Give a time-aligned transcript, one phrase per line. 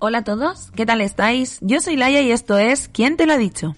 [0.00, 1.58] Hola a todos, ¿qué tal estáis?
[1.60, 3.74] Yo soy Laia y esto es ¿Quién te lo ha dicho?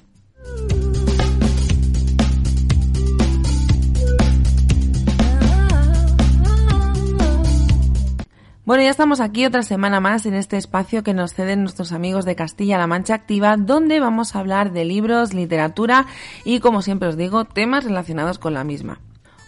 [8.67, 12.27] Bueno, ya estamos aquí otra semana más en este espacio que nos ceden nuestros amigos
[12.27, 16.05] de Castilla-La Mancha Activa, donde vamos a hablar de libros, literatura
[16.45, 19.01] y, como siempre os digo, temas relacionados con la misma.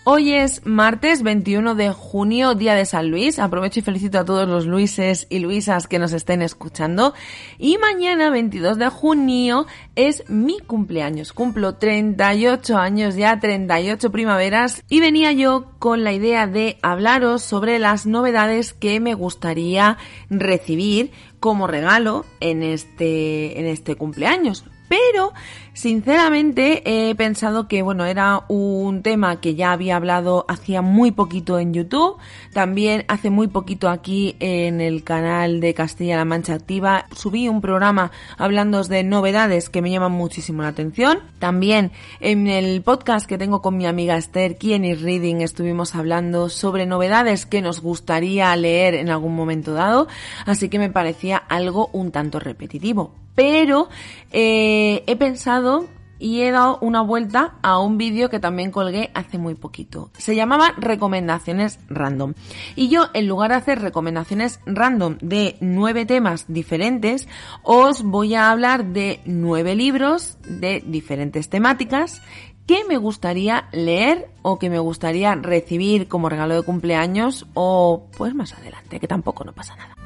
[0.04, 3.38] Hoy es martes 21 de junio, día de San Luis.
[3.38, 7.14] Aprovecho y felicito a todos los Luises y Luisas que nos estén escuchando.
[7.56, 11.32] Y mañana, 22 de junio, es mi cumpleaños.
[11.32, 14.82] Cumplo 38 años ya, 38 primaveras.
[14.88, 21.12] Y venía yo con la idea de hablaros sobre las novedades que me gustaría recibir
[21.38, 25.32] como regalo en este, en este cumpleaños pero
[25.72, 31.58] sinceramente he pensado que bueno era un tema que ya había hablado hacía muy poquito
[31.58, 32.18] en YouTube,
[32.52, 38.10] también hace muy poquito aquí en el canal de Castilla-La Mancha Activa subí un programa
[38.36, 43.62] hablando de novedades que me llaman muchísimo la atención, también en el podcast que tengo
[43.62, 49.08] con mi amiga Esther, Quien Reading, estuvimos hablando sobre novedades que nos gustaría leer en
[49.08, 50.06] algún momento dado,
[50.44, 53.88] así que me parecía algo un tanto repetitivo pero
[54.30, 55.88] eh, he pensado
[56.22, 60.10] y he dado una vuelta a un vídeo que también colgué hace muy poquito.
[60.16, 62.34] Se llamaba Recomendaciones Random.
[62.76, 67.26] Y yo, en lugar de hacer recomendaciones random de nueve temas diferentes,
[67.64, 72.22] os voy a hablar de nueve libros de diferentes temáticas
[72.68, 78.32] que me gustaría leer o que me gustaría recibir como regalo de cumpleaños o pues
[78.32, 80.01] más adelante, que tampoco no pasa nada.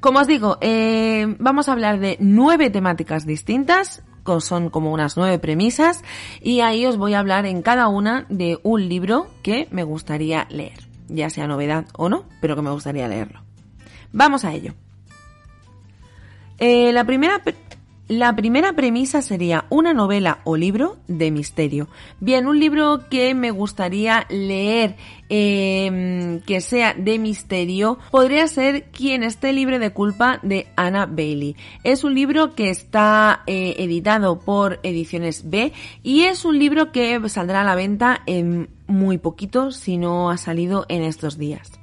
[0.00, 4.02] Como os digo, eh, vamos a hablar de nueve temáticas distintas,
[4.38, 6.04] son como unas nueve premisas,
[6.40, 10.46] y ahí os voy a hablar en cada una de un libro que me gustaría
[10.50, 13.42] leer, ya sea novedad o no, pero que me gustaría leerlo.
[14.12, 14.74] Vamos a ello.
[16.58, 17.42] Eh, la primera
[18.10, 21.86] la primera premisa sería una novela o libro de misterio.
[22.18, 24.96] Bien, un libro que me gustaría leer
[25.28, 31.54] em, que sea de misterio podría ser Quien esté libre de culpa de Anna Bailey.
[31.84, 35.72] Es un libro que está eh, editado por Ediciones B
[36.02, 40.36] y es un libro que saldrá a la venta en muy poquito si no ha
[40.36, 41.79] salido en estos días.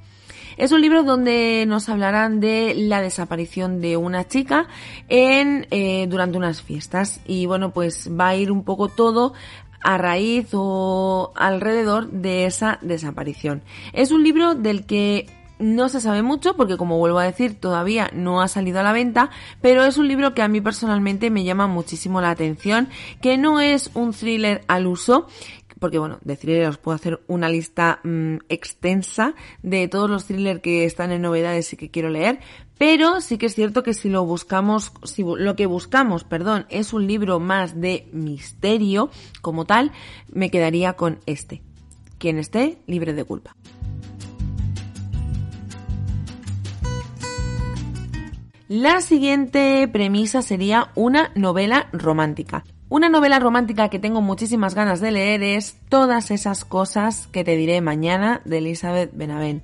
[0.58, 4.66] Es un libro donde nos hablarán de la desaparición de una chica
[5.08, 9.34] en eh, durante unas fiestas y bueno pues va a ir un poco todo
[9.84, 13.62] a raíz o alrededor de esa desaparición.
[13.92, 15.26] Es un libro del que
[15.60, 18.92] no se sabe mucho porque como vuelvo a decir todavía no ha salido a la
[18.92, 19.30] venta,
[19.60, 22.88] pero es un libro que a mí personalmente me llama muchísimo la atención,
[23.20, 25.28] que no es un thriller al uso
[25.78, 30.60] porque bueno, de thriller os puedo hacer una lista mm, extensa de todos los thrillers
[30.60, 32.40] que están en novedades y que quiero leer,
[32.78, 36.92] pero sí que es cierto que si lo buscamos, si lo que buscamos, perdón, es
[36.92, 39.10] un libro más de misterio
[39.42, 39.92] como tal,
[40.32, 41.62] me quedaría con este.
[42.18, 43.54] Quien esté libre de culpa.
[48.68, 52.64] La siguiente premisa sería una novela romántica.
[52.90, 57.54] Una novela romántica que tengo muchísimas ganas de leer es Todas esas cosas que te
[57.54, 59.62] diré mañana de Elizabeth Benavent.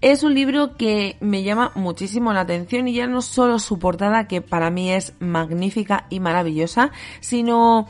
[0.00, 4.28] Es un libro que me llama muchísimo la atención y ya no solo su portada
[4.28, 7.88] que para mí es magnífica y maravillosa, sino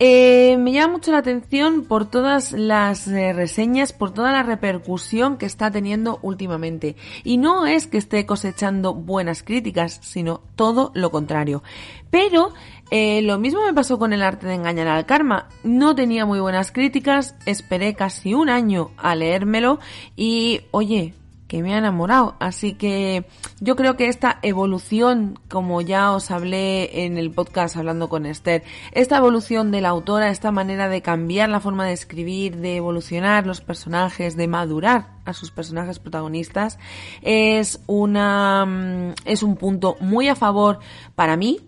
[0.00, 5.38] eh, me llama mucho la atención por todas las eh, reseñas, por toda la repercusión
[5.38, 6.96] que está teniendo últimamente.
[7.22, 11.62] Y no es que esté cosechando buenas críticas, sino todo lo contrario.
[12.10, 12.52] Pero
[12.90, 15.48] eh, lo mismo me pasó con el arte de engañar al karma.
[15.62, 19.80] No tenía muy buenas críticas, esperé casi un año a leérmelo
[20.16, 21.14] y, oye,
[21.48, 22.36] que me ha enamorado.
[22.40, 23.26] Así que
[23.60, 28.62] yo creo que esta evolución, como ya os hablé en el podcast hablando con Esther,
[28.92, 33.46] esta evolución de la autora, esta manera de cambiar la forma de escribir, de evolucionar
[33.46, 36.78] los personajes, de madurar a sus personajes protagonistas,
[37.22, 40.80] es una, mm, es un punto muy a favor
[41.14, 41.60] para mí,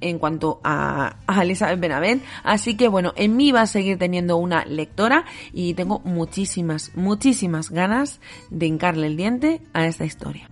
[0.00, 2.22] en cuanto a, Elizabeth Benavent.
[2.42, 7.70] Así que bueno, en mí va a seguir teniendo una lectora y tengo muchísimas, muchísimas
[7.70, 10.48] ganas de hincarle el diente a esta historia.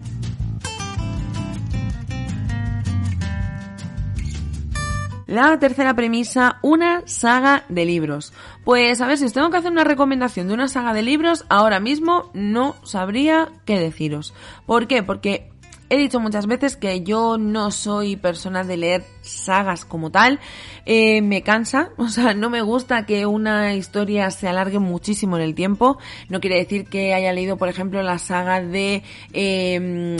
[5.26, 8.32] La tercera premisa, una saga de libros.
[8.64, 11.44] Pues a ver, si os tengo que hacer una recomendación de una saga de libros,
[11.48, 14.34] ahora mismo no sabría qué deciros.
[14.66, 15.02] ¿Por qué?
[15.02, 15.50] Porque
[15.88, 20.40] He dicho muchas veces que yo no soy persona de leer sagas como tal.
[20.84, 25.42] Eh, me cansa, o sea, no me gusta que una historia se alargue muchísimo en
[25.42, 25.98] el tiempo.
[26.28, 29.02] No quiere decir que haya leído, por ejemplo, la saga de
[29.32, 30.16] eh,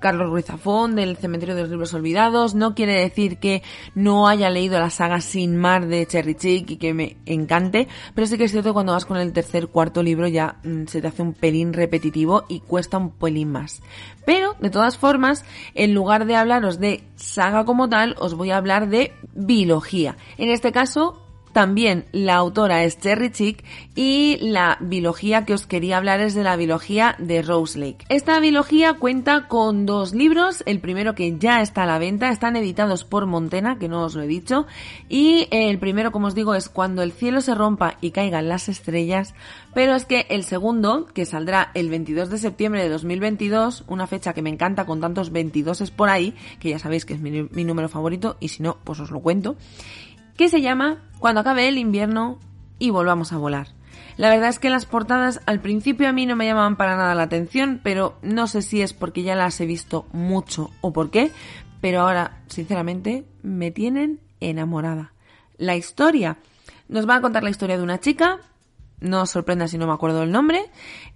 [0.00, 2.54] Carlos Ruiz Zafón del Cementerio de los Libros Olvidados.
[2.54, 3.62] No quiere decir que
[3.94, 8.26] no haya leído la saga Sin Mar de Cherry Chick y que me encante, pero
[8.26, 11.00] sí que es cierto que cuando vas con el tercer, cuarto libro ya mm, se
[11.00, 13.82] te hace un pelín repetitivo y cuesta un pelín más.
[14.24, 15.44] Pero, de todas formas,
[15.74, 20.16] en lugar de hablaros de saga como tal, os voy a hablar de biología.
[20.36, 23.64] En este caso, también la autora es Cherry Chick
[23.94, 28.04] y la biología que os quería hablar es de la biología de Rose Lake.
[28.08, 32.56] Esta biología cuenta con dos libros, el primero que ya está a la venta, están
[32.56, 34.66] editados por Montena, que no os lo he dicho,
[35.08, 38.68] y el primero, como os digo, es Cuando el cielo se rompa y caigan las
[38.68, 39.34] estrellas,
[39.74, 44.32] pero es que el segundo, que saldrá el 22 de septiembre de 2022, una fecha
[44.32, 47.42] que me encanta con tantos 22 es por ahí, que ya sabéis que es mi,
[47.42, 49.56] mi número favorito, y si no, pues os lo cuento,
[50.38, 52.38] que se llama Cuando acabe el invierno
[52.78, 53.66] y volvamos a volar.
[54.16, 57.16] La verdad es que las portadas al principio a mí no me llamaban para nada
[57.16, 61.10] la atención, pero no sé si es porque ya las he visto mucho o por
[61.10, 61.32] qué,
[61.80, 65.12] pero ahora, sinceramente, me tienen enamorada.
[65.56, 66.38] La historia.
[66.88, 68.38] Nos va a contar la historia de una chica,
[69.00, 70.70] no os sorprenda si no me acuerdo el nombre,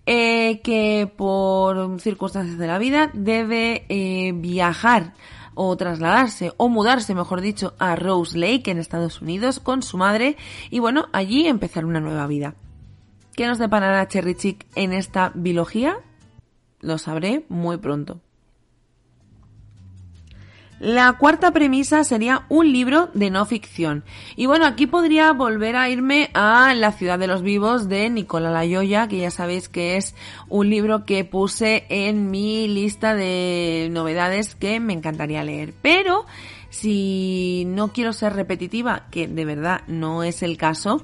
[0.04, 5.14] eh, que por circunstancias de la vida debe eh, viajar
[5.54, 10.36] o trasladarse o mudarse, mejor dicho, a Rose Lake en Estados Unidos con su madre
[10.70, 12.54] y bueno, allí empezar una nueva vida.
[13.34, 15.96] ¿Qué nos deparará Cherry Chick en esta biología?
[16.80, 18.20] Lo sabré muy pronto.
[20.82, 24.02] La cuarta premisa sería un libro de no ficción.
[24.34, 28.50] Y bueno, aquí podría volver a irme a La ciudad de los vivos de Nicola
[28.50, 30.16] Layoya, que ya sabéis que es
[30.48, 35.72] un libro que puse en mi lista de novedades que me encantaría leer.
[35.82, 36.26] Pero
[36.68, 41.00] si no quiero ser repetitiva, que de verdad no es el caso,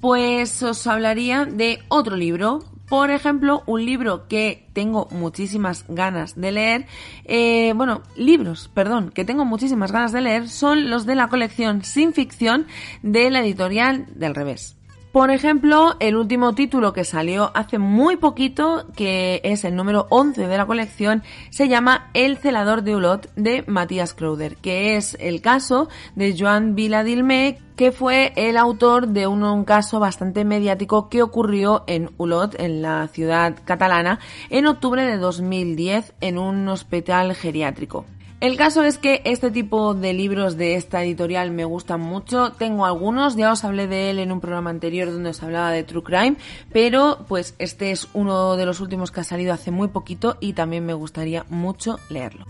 [0.00, 6.52] pues os hablaría de otro libro por ejemplo, un libro que tengo muchísimas ganas de
[6.52, 6.86] leer,
[7.24, 11.84] eh, bueno, libros, perdón, que tengo muchísimas ganas de leer son los de la colección
[11.84, 12.66] Sin Ficción
[13.02, 14.76] de la editorial del revés.
[15.12, 20.48] Por ejemplo, el último título que salió hace muy poquito, que es el número 11
[20.48, 25.42] de la colección, se llama El celador de Ulot de Matías Crowder, que es el
[25.42, 31.84] caso de Joan Viladilme, que fue el autor de un, caso bastante mediático que ocurrió
[31.88, 34.18] en Ulot, en la ciudad catalana,
[34.48, 38.06] en octubre de 2010 en un hospital geriátrico.
[38.42, 42.50] El caso es que este tipo de libros de esta editorial me gustan mucho.
[42.50, 45.84] Tengo algunos, ya os hablé de él en un programa anterior donde os hablaba de
[45.84, 46.34] True Crime,
[46.72, 50.54] pero pues este es uno de los últimos que ha salido hace muy poquito y
[50.54, 52.44] también me gustaría mucho leerlo.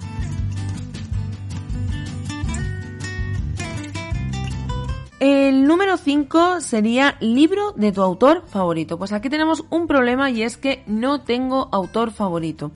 [5.20, 8.96] El número 5 sería libro de tu autor favorito.
[8.96, 12.72] Pues aquí tenemos un problema y es que no tengo autor favorito.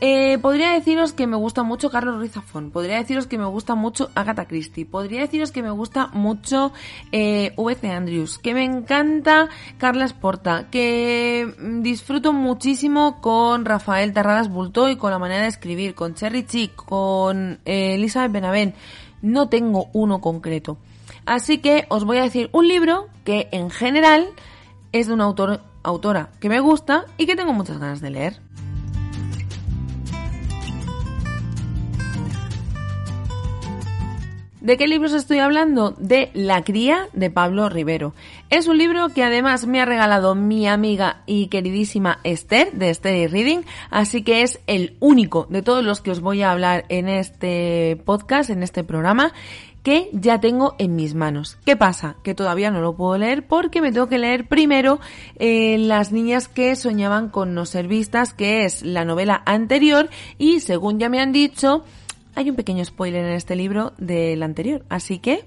[0.00, 3.74] Eh, podría deciros que me gusta mucho Carlos Ruiz Zafón, podría deciros que me gusta
[3.74, 6.72] mucho Agatha Christie, podría deciros que me gusta mucho
[7.10, 7.90] eh, V.C.
[7.90, 11.52] Andrews, que me encanta Carla Porta, que
[11.82, 16.76] disfruto muchísimo con Rafael Terradas Bulto y con la manera de escribir, con Cherry Chick,
[16.76, 18.76] con eh, Elizabeth Benavent.
[19.20, 20.78] No tengo uno concreto.
[21.26, 24.28] Así que os voy a decir un libro que en general
[24.92, 28.48] es de una autor, autora que me gusta y que tengo muchas ganas de leer.
[34.68, 35.92] ¿De qué libros estoy hablando?
[35.92, 38.12] De La cría de Pablo Rivero.
[38.50, 43.30] Es un libro que además me ha regalado mi amiga y queridísima Esther de Esther
[43.30, 47.08] Reading, así que es el único de todos los que os voy a hablar en
[47.08, 49.32] este podcast, en este programa,
[49.82, 51.56] que ya tengo en mis manos.
[51.64, 52.16] ¿Qué pasa?
[52.22, 55.00] Que todavía no lo puedo leer porque me tengo que leer primero
[55.36, 60.60] eh, Las niñas que soñaban con no ser vistas, que es la novela anterior y
[60.60, 61.84] según ya me han dicho,
[62.38, 64.84] hay un pequeño spoiler en este libro del anterior.
[64.88, 65.44] Así que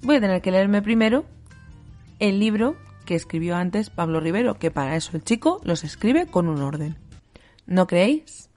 [0.00, 1.26] voy a tener que leerme primero
[2.20, 2.74] el libro
[3.04, 6.96] que escribió antes Pablo Rivero, que para eso el chico los escribe con un orden.
[7.66, 8.48] ¿No creéis?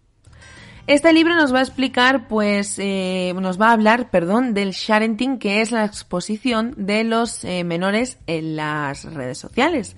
[0.87, 5.39] Este libro nos va a explicar, pues, eh, nos va a hablar, perdón, del sharenting,
[5.39, 9.95] que es la exposición de los eh, menores en las redes sociales.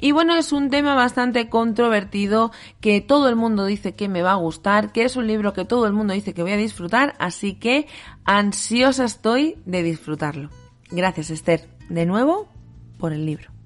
[0.00, 4.32] Y bueno, es un tema bastante controvertido que todo el mundo dice que me va
[4.32, 7.14] a gustar, que es un libro que todo el mundo dice que voy a disfrutar,
[7.18, 7.86] así que
[8.24, 10.48] ansiosa estoy de disfrutarlo.
[10.90, 12.48] Gracias, Esther, de nuevo,
[12.98, 13.59] por el libro.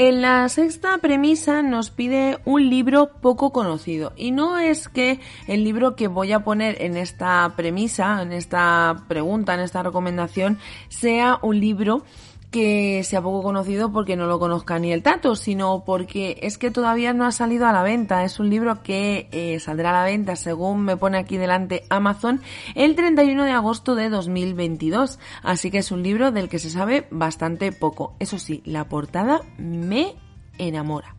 [0.00, 5.64] En la sexta premisa nos pide un libro poco conocido y no es que el
[5.64, 11.40] libro que voy a poner en esta premisa, en esta pregunta, en esta recomendación, sea
[11.42, 12.04] un libro
[12.50, 16.70] que sea poco conocido porque no lo conozca ni el tato, sino porque es que
[16.70, 18.24] todavía no ha salido a la venta.
[18.24, 22.40] Es un libro que eh, saldrá a la venta, según me pone aquí delante Amazon,
[22.74, 25.18] el 31 de agosto de 2022.
[25.42, 28.14] Así que es un libro del que se sabe bastante poco.
[28.18, 30.14] Eso sí, la portada me
[30.58, 31.17] enamora.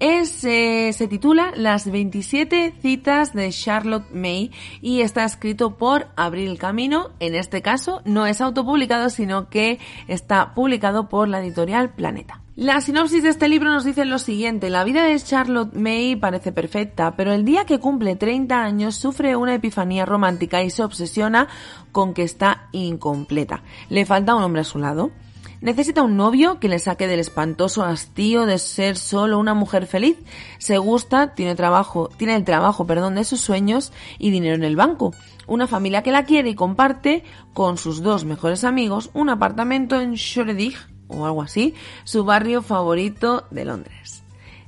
[0.00, 6.56] Es, eh, se titula Las 27 citas de Charlotte May y está escrito por Abril
[6.56, 7.10] Camino.
[7.18, 12.40] En este caso no es autopublicado, sino que está publicado por la editorial Planeta.
[12.54, 16.50] La sinopsis de este libro nos dice lo siguiente, la vida de Charlotte May parece
[16.50, 21.46] perfecta, pero el día que cumple 30 años sufre una epifanía romántica y se obsesiona
[21.92, 23.62] con que está incompleta.
[23.90, 25.12] Le falta un hombre a su lado.
[25.60, 30.16] Necesita un novio que le saque del espantoso hastío de ser solo una mujer feliz.
[30.58, 34.76] Se gusta, tiene trabajo, tiene el trabajo, perdón, de sus sueños y dinero en el
[34.76, 35.14] banco.
[35.48, 37.24] Una familia que la quiere y comparte
[37.54, 41.74] con sus dos mejores amigos un apartamento en Shoreditch o algo así,
[42.04, 44.22] su barrio favorito de Londres.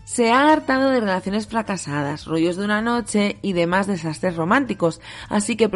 [0.05, 5.55] Se ha hartado de relaciones fracasadas, rollos de una noche y demás desastres románticos, así
[5.55, 5.71] que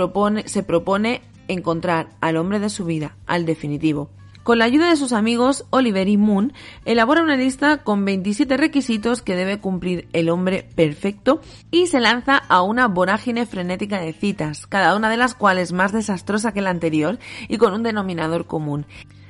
[0.47, 4.11] se propone encontrar al hombre de su vida, al definitivo.
[4.45, 6.53] Con la ayuda de sus amigos Oliver y Moon,
[6.85, 12.37] elabora una lista con 27 requisitos que debe cumplir el hombre perfecto y se lanza
[12.37, 16.69] a una vorágine frenética de citas, cada una de las cuales más desastrosa que la
[16.69, 18.85] anterior y con un denominador común.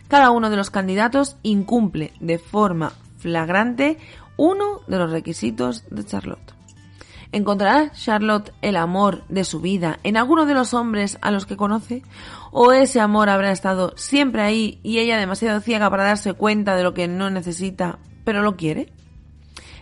[0.09, 3.99] Cada uno de los candidatos incumple de forma flagrante
[4.37, 6.55] uno de los requisitos de Charlotte.
[7.35, 11.57] ¿Encontrará Charlotte el amor de su vida en alguno de los hombres a los que
[11.57, 12.05] conoce?
[12.53, 16.85] ¿O ese amor habrá estado siempre ahí y ella demasiado ciega para darse cuenta de
[16.85, 18.93] lo que no necesita, pero lo quiere?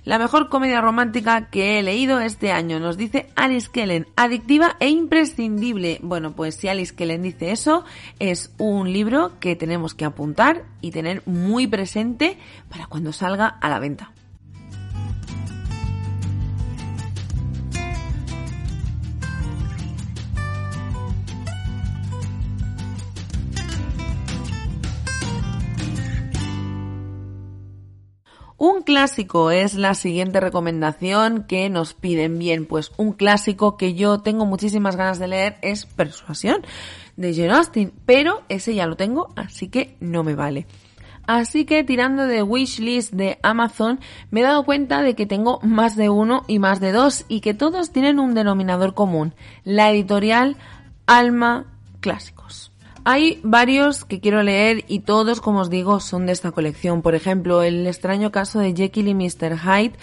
[0.03, 4.89] La mejor comedia romántica que he leído este año, nos dice Alice Kellen, adictiva e
[4.89, 5.99] imprescindible.
[6.03, 7.85] Bueno, pues si Alice Kellen dice eso,
[8.19, 12.39] es un libro que tenemos que apuntar y tener muy presente
[12.71, 14.15] para cuando salga a la venta.
[28.65, 32.39] Un clásico es la siguiente recomendación que nos piden.
[32.39, 36.63] Bien, pues un clásico que yo tengo muchísimas ganas de leer es Persuasión
[37.17, 40.69] de Jane Austen, pero ese ya lo tengo, así que no me vale.
[41.27, 43.99] Así que tirando de wishlist de Amazon
[44.31, 47.41] me he dado cuenta de que tengo más de uno y más de dos y
[47.41, 50.57] que todos tienen un denominador común, la editorial
[51.07, 51.67] Alma
[51.99, 52.42] Clásicos.
[53.05, 57.03] Hay varios que quiero leer y todos, como os digo, son de esta colección.
[57.03, 59.59] Por ejemplo, El extraño caso de Jekyll y Mr.
[59.59, 59.95] Hyde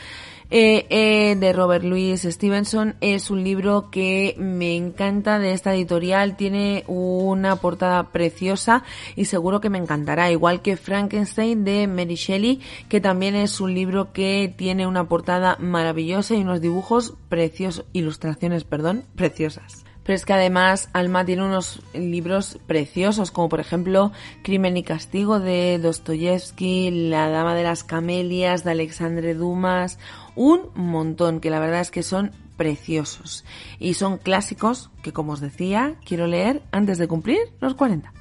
[0.52, 6.36] eh, eh, de Robert Louis Stevenson es un libro que me encanta de esta editorial.
[6.36, 8.84] Tiene una portada preciosa
[9.16, 10.30] y seguro que me encantará.
[10.30, 15.56] Igual que Frankenstein de Mary Shelley, que también es un libro que tiene una portada
[15.60, 19.86] maravillosa y unos dibujos preciosos, ilustraciones, perdón, preciosas.
[20.10, 24.12] Pero es que además Alma tiene unos libros preciosos, como por ejemplo
[24.42, 30.00] Crimen y Castigo de Dostoyevsky, La Dama de las Camelias de Alexandre Dumas,
[30.36, 33.46] un montón que la verdad es que son preciosos.
[33.78, 38.12] Y son clásicos que, como os decía, quiero leer antes de cumplir los 40.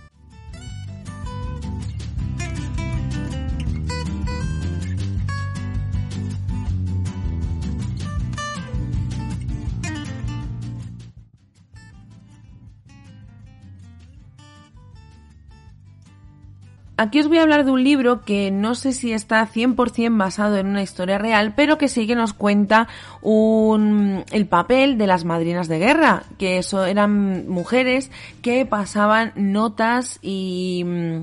[17.01, 20.57] Aquí os voy a hablar de un libro que no sé si está 100% basado
[20.57, 22.89] en una historia real, pero que sí que nos cuenta
[23.23, 28.11] un, el papel de las madrinas de guerra, que eso eran mujeres
[28.43, 31.23] que pasaban notas y mm,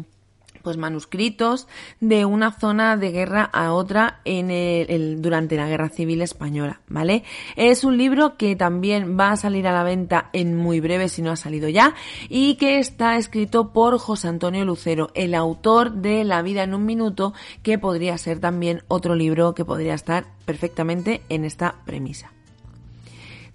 [0.65, 1.67] pues manuscritos
[1.99, 7.23] de una zona de guerra a otra en el, durante la Guerra Civil Española, ¿vale?
[7.55, 11.21] Es un libro que también va a salir a la venta en muy breve, si
[11.21, 11.93] no ha salido ya,
[12.29, 16.83] y que está escrito por José Antonio Lucero, el autor de La vida en un
[16.83, 22.34] minuto, que podría ser también otro libro que podría estar perfectamente en esta premisa.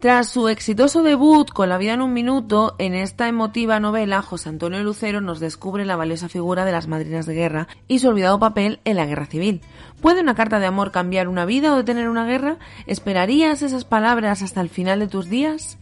[0.00, 4.48] Tras su exitoso debut con La vida en un minuto, en esta emotiva novela, José
[4.48, 8.38] Antonio Lucero nos descubre la valiosa figura de las madrinas de guerra y su olvidado
[8.38, 9.60] papel en la guerra civil.
[10.00, 12.56] ¿Puede una carta de amor cambiar una vida o detener una guerra?
[12.86, 15.76] ¿Esperarías esas palabras hasta el final de tus días?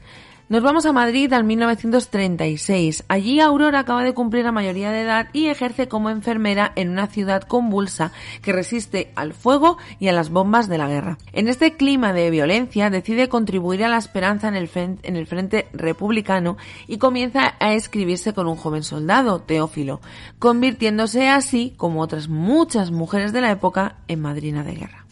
[0.50, 3.04] Nos vamos a Madrid al 1936.
[3.08, 7.06] Allí Aurora acaba de cumplir la mayoría de edad y ejerce como enfermera en una
[7.06, 11.18] ciudad convulsa que resiste al fuego y a las bombas de la guerra.
[11.34, 15.26] En este clima de violencia decide contribuir a la esperanza en el, frente, en el
[15.26, 20.00] frente republicano y comienza a escribirse con un joven soldado, Teófilo,
[20.38, 25.04] convirtiéndose así, como otras muchas mujeres de la época, en madrina de guerra.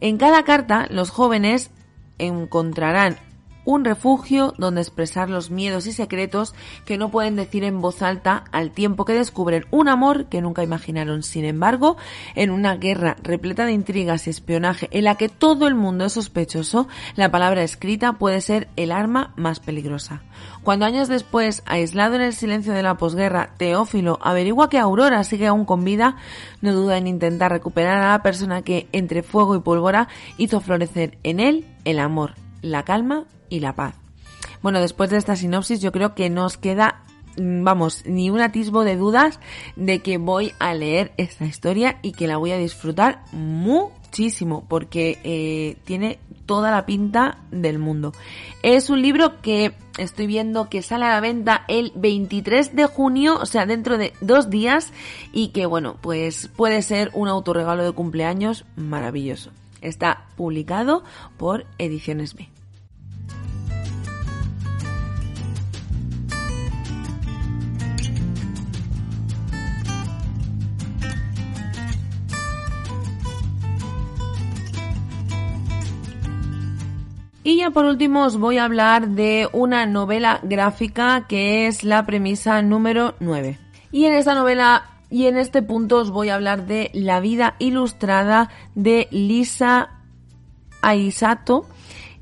[0.00, 1.70] En cada carta, los jóvenes
[2.18, 3.16] encontrarán
[3.68, 6.54] un refugio donde expresar los miedos y secretos
[6.86, 10.62] que no pueden decir en voz alta al tiempo que descubren un amor que nunca
[10.62, 11.22] imaginaron.
[11.22, 11.98] Sin embargo,
[12.34, 16.14] en una guerra repleta de intrigas y espionaje en la que todo el mundo es
[16.14, 20.22] sospechoso, la palabra escrita puede ser el arma más peligrosa.
[20.62, 25.46] Cuando años después, aislado en el silencio de la posguerra, Teófilo averigua que Aurora sigue
[25.46, 26.16] aún con vida,
[26.62, 30.08] no duda en intentar recuperar a la persona que, entre fuego y pólvora,
[30.38, 32.32] hizo florecer en él el amor,
[32.62, 33.94] la calma y la paz.
[34.62, 37.04] Bueno, después de esta sinopsis yo creo que nos queda
[37.36, 39.40] mm, vamos, ni un atisbo de dudas
[39.76, 45.18] de que voy a leer esta historia y que la voy a disfrutar muchísimo porque
[45.22, 48.12] eh, tiene toda la pinta del mundo.
[48.62, 53.38] Es un libro que estoy viendo que sale a la venta el 23 de junio,
[53.38, 54.92] o sea, dentro de dos días
[55.32, 59.50] y que bueno, pues puede ser un autorregalo de cumpleaños maravilloso.
[59.82, 61.04] Está publicado
[61.36, 62.48] por Ediciones B.
[77.44, 82.04] Y ya por último os voy a hablar de una novela gráfica que es la
[82.04, 83.58] premisa número 9.
[83.92, 87.54] Y en esta novela y en este punto os voy a hablar de La vida
[87.58, 89.90] ilustrada de Lisa
[90.82, 91.66] Aisato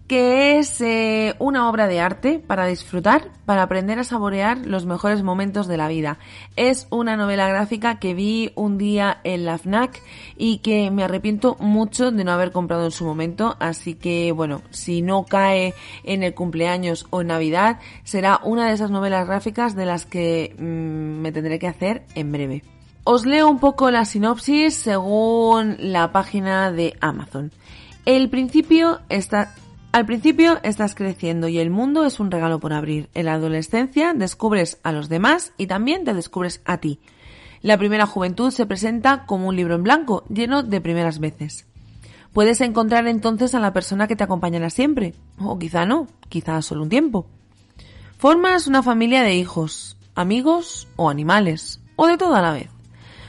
[0.06, 5.22] que es eh, una obra de arte para disfrutar, para aprender a saborear los mejores
[5.22, 6.18] momentos de la vida.
[6.54, 10.00] Es una novela gráfica que vi un día en la FNAC
[10.36, 14.62] y que me arrepiento mucho de no haber comprado en su momento, así que bueno,
[14.70, 19.74] si no cae en el cumpleaños o en Navidad, será una de esas novelas gráficas
[19.74, 20.62] de las que mm,
[21.20, 22.62] me tendré que hacer en breve.
[23.02, 27.52] Os leo un poco la sinopsis según la página de Amazon.
[28.04, 29.54] El principio está
[29.96, 33.08] al principio estás creciendo y el mundo es un regalo por abrir.
[33.14, 37.00] En la adolescencia descubres a los demás y también te descubres a ti.
[37.62, 41.64] La primera juventud se presenta como un libro en blanco, lleno de primeras veces.
[42.34, 46.82] Puedes encontrar entonces a la persona que te acompañará siempre, o quizá no, quizá solo
[46.82, 47.26] un tiempo.
[48.18, 52.68] Formas una familia de hijos, amigos o animales, o de todo a la vez.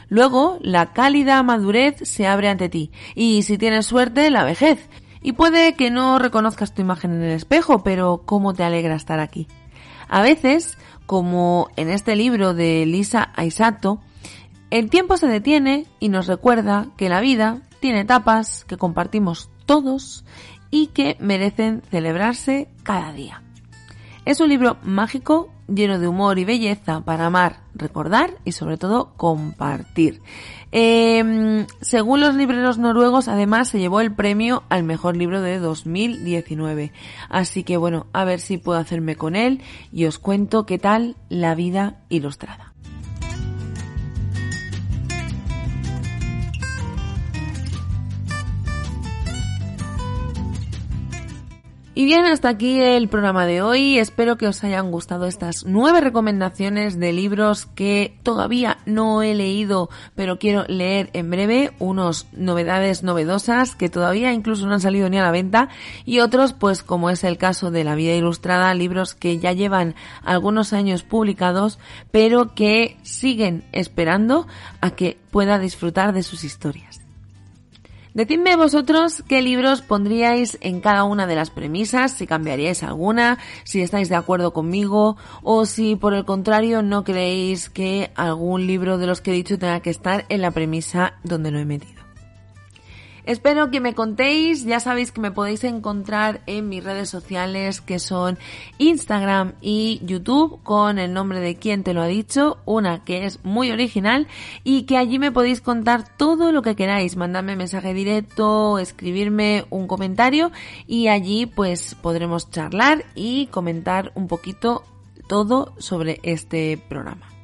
[0.10, 4.90] Luego, la cálida madurez se abre ante ti, y si tienes suerte, la vejez,
[5.28, 9.20] y puede que no reconozcas tu imagen en el espejo, pero cómo te alegra estar
[9.20, 9.46] aquí.
[10.08, 14.00] A veces, como en este libro de Lisa Aisato,
[14.70, 20.24] el tiempo se detiene y nos recuerda que la vida tiene etapas que compartimos todos
[20.72, 23.44] y que merecen celebrarse cada día.
[24.24, 29.14] Es un libro mágico, lleno de humor y belleza para amar, recordar y sobre todo
[29.18, 30.22] compartir.
[30.72, 36.92] Eh, según los libreros noruegos, además se llevó el premio al mejor libro de 2019.
[37.30, 41.16] Así que bueno, a ver si puedo hacerme con él y os cuento qué tal
[41.30, 42.74] la vida ilustrada.
[51.98, 53.98] Y bien, hasta aquí el programa de hoy.
[53.98, 59.90] Espero que os hayan gustado estas nueve recomendaciones de libros que todavía no he leído,
[60.14, 61.72] pero quiero leer en breve.
[61.80, 65.70] Unos novedades novedosas que todavía incluso no han salido ni a la venta
[66.06, 69.96] y otros, pues como es el caso de La vida ilustrada, libros que ya llevan
[70.24, 71.80] algunos años publicados,
[72.12, 74.46] pero que siguen esperando
[74.82, 77.07] a que pueda disfrutar de sus historias.
[78.18, 83.84] Decidme vosotros qué libros pondríais en cada una de las premisas, si cambiaríais alguna, si
[83.84, 89.06] estáis de acuerdo conmigo o si por el contrario no creéis que algún libro de
[89.06, 91.97] los que he dicho tenga que estar en la premisa donde lo he metido.
[93.28, 98.00] Espero que me contéis, ya sabéis que me podéis encontrar en mis redes sociales que
[98.00, 98.40] son
[98.78, 103.44] Instagram y YouTube con el nombre de quien te lo ha dicho, una que es
[103.44, 104.28] muy original
[104.64, 109.88] y que allí me podéis contar todo lo que queráis, mandarme mensaje directo, escribirme un
[109.88, 110.54] comentario
[110.88, 114.86] y allí pues podremos charlar y comentar un poquito
[115.28, 117.37] todo sobre este programa.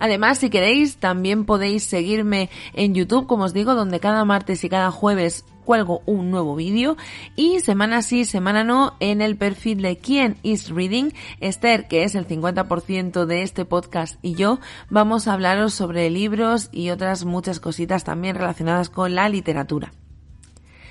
[0.00, 4.68] Además, si queréis, también podéis seguirme en YouTube, como os digo, donde cada martes y
[4.68, 6.96] cada jueves cuelgo un nuevo vídeo
[7.36, 12.16] y semana sí, semana no en el perfil de quién is reading, Esther, que es
[12.16, 14.58] el 50% de este podcast y yo,
[14.88, 19.92] vamos a hablaros sobre libros y otras muchas cositas también relacionadas con la literatura.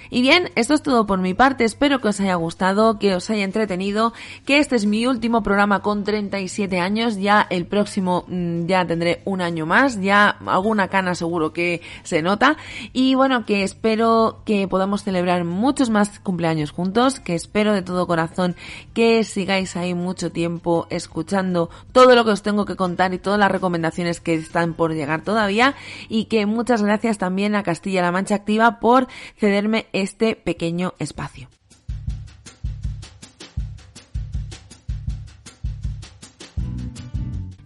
[0.10, 3.30] Y bien, esto es todo por mi parte, espero que os haya gustado, que os
[3.30, 4.14] haya entretenido,
[4.46, 9.22] que este es mi último programa con 37 años, ya el próximo mm, ya tendré
[9.26, 12.58] un año más, ya alguna cana seguro que se nota.
[12.92, 18.08] Y bueno, que espero que podamos celebrar muchos más cumpleaños juntos, que espero de todo
[18.08, 18.56] corazón
[18.94, 23.40] que sigáis ahí mucho tiempo escuchando todo lo que os tengo que contar y todas
[23.40, 25.76] las recomendaciones que están por llegar todavía.
[26.08, 31.50] Y que muchas gracias también a Castilla-La Mancha Activa por cederme este pequeño espacio.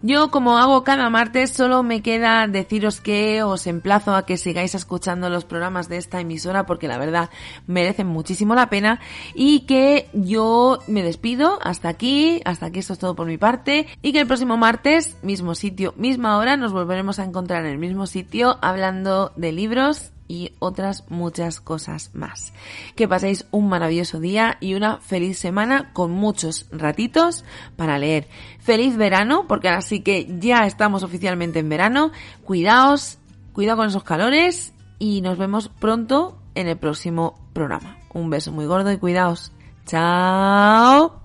[0.06, 4.74] Yo, como hago cada martes, solo me queda deciros que os emplazo a que sigáis
[4.74, 7.30] escuchando los programas de esta emisora porque la verdad
[7.66, 9.00] merecen muchísimo la pena
[9.34, 13.86] y que yo me despido hasta aquí, hasta aquí esto es todo por mi parte
[14.02, 17.78] y que el próximo martes, mismo sitio, misma hora, nos volveremos a encontrar en el
[17.78, 22.52] mismo sitio hablando de libros y otras muchas cosas más.
[22.96, 27.44] Que paséis un maravilloso día y una feliz semana con muchos ratitos
[27.76, 28.28] para leer.
[28.60, 32.12] Feliz verano, porque ahora sí que ya estamos oficialmente en verano.
[32.44, 33.18] Cuidaos,
[33.52, 37.98] cuidado con esos calores y nos vemos pronto en el próximo programa.
[38.12, 39.52] Un beso muy gordo y cuidaos.
[39.86, 41.23] Chao.